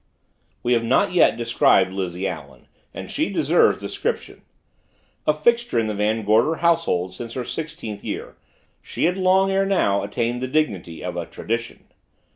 [0.63, 4.41] We have not yet described Lizzie Allen and she deserves description.
[5.27, 8.35] A fixture in the Van Gorder household since her sixteenth year,
[8.81, 11.85] she had long ere now attained the dignity of a Tradition.